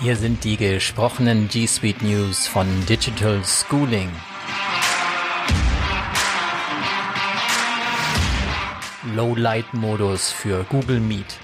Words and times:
Hier 0.00 0.14
sind 0.14 0.44
die 0.44 0.56
gesprochenen 0.56 1.48
G 1.48 1.66
Suite 1.66 2.02
News 2.02 2.46
von 2.46 2.68
Digital 2.86 3.42
Schooling. 3.44 4.08
Low-Light-Modus 9.16 10.30
für 10.30 10.62
Google 10.68 11.00
Meet. 11.00 11.40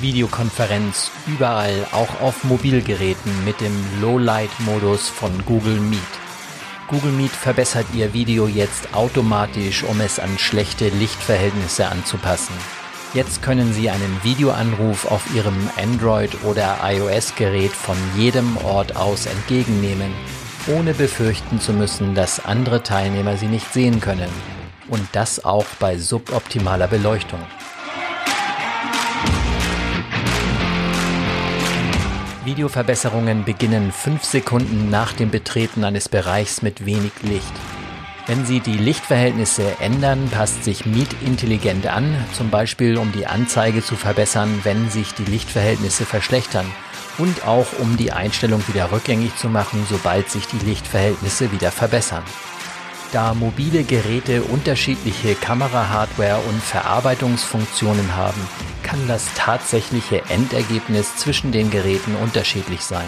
Videokonferenz 0.00 1.10
überall, 1.26 1.86
auch 1.92 2.22
auf 2.22 2.44
Mobilgeräten 2.44 3.44
mit 3.44 3.60
dem 3.60 3.74
Low-Light-Modus 4.00 5.10
von 5.10 5.44
Google 5.44 5.80
Meet. 5.80 6.00
Google 6.88 7.12
Meet 7.12 7.32
verbessert 7.32 7.86
Ihr 7.92 8.14
Video 8.14 8.46
jetzt 8.46 8.94
automatisch, 8.94 9.82
um 9.82 10.00
es 10.00 10.18
an 10.18 10.38
schlechte 10.38 10.88
Lichtverhältnisse 10.88 11.88
anzupassen. 11.88 12.54
Jetzt 13.14 13.40
können 13.40 13.72
Sie 13.72 13.88
einen 13.88 14.20
Videoanruf 14.22 15.06
auf 15.06 15.22
Ihrem 15.34 15.54
Android- 15.76 16.44
oder 16.44 16.78
iOS-Gerät 16.82 17.70
von 17.70 17.96
jedem 18.16 18.56
Ort 18.58 18.96
aus 18.96 19.26
entgegennehmen, 19.26 20.12
ohne 20.66 20.92
befürchten 20.92 21.60
zu 21.60 21.72
müssen, 21.72 22.14
dass 22.14 22.44
andere 22.44 22.82
Teilnehmer 22.82 23.36
Sie 23.36 23.46
nicht 23.46 23.72
sehen 23.72 24.00
können. 24.00 24.28
Und 24.88 25.06
das 25.12 25.44
auch 25.44 25.66
bei 25.78 25.96
suboptimaler 25.96 26.88
Beleuchtung. 26.88 27.40
Videoverbesserungen 32.44 33.44
beginnen 33.44 33.90
fünf 33.92 34.22
Sekunden 34.24 34.90
nach 34.90 35.12
dem 35.12 35.30
Betreten 35.30 35.84
eines 35.84 36.08
Bereichs 36.08 36.62
mit 36.62 36.86
wenig 36.86 37.12
Licht. 37.22 37.52
Wenn 38.26 38.44
Sie 38.44 38.58
die 38.58 38.76
Lichtverhältnisse 38.76 39.76
ändern, 39.78 40.28
passt 40.28 40.64
sich 40.64 40.84
Meet 40.84 41.22
intelligent 41.24 41.86
an, 41.86 42.24
zum 42.32 42.50
Beispiel 42.50 42.98
um 42.98 43.12
die 43.12 43.24
Anzeige 43.26 43.84
zu 43.84 43.94
verbessern, 43.94 44.60
wenn 44.64 44.90
sich 44.90 45.14
die 45.14 45.24
Lichtverhältnisse 45.24 46.04
verschlechtern 46.04 46.66
und 47.18 47.46
auch 47.46 47.66
um 47.78 47.96
die 47.96 48.10
Einstellung 48.10 48.66
wieder 48.66 48.90
rückgängig 48.90 49.36
zu 49.36 49.48
machen, 49.48 49.86
sobald 49.88 50.28
sich 50.28 50.48
die 50.48 50.58
Lichtverhältnisse 50.66 51.52
wieder 51.52 51.70
verbessern. 51.70 52.24
Da 53.12 53.32
mobile 53.32 53.84
Geräte 53.84 54.42
unterschiedliche 54.42 55.36
Kamerahardware 55.36 56.40
und 56.48 56.60
Verarbeitungsfunktionen 56.60 58.16
haben, 58.16 58.40
kann 58.82 59.06
das 59.06 59.24
tatsächliche 59.36 60.22
Endergebnis 60.28 61.14
zwischen 61.14 61.52
den 61.52 61.70
Geräten 61.70 62.16
unterschiedlich 62.16 62.80
sein. 62.80 63.06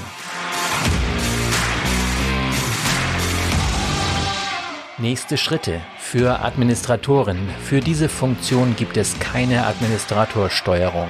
Nächste 5.01 5.37
Schritte 5.37 5.81
für 5.97 6.41
Administratoren. 6.41 7.39
Für 7.63 7.79
diese 7.79 8.09
Funktion 8.09 8.75
gibt 8.75 8.97
es 8.97 9.17
keine 9.21 9.65
Administratorsteuerung. 9.65 11.07